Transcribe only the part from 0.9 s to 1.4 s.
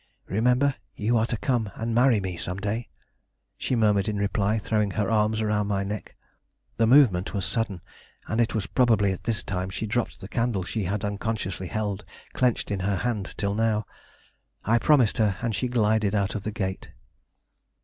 you are to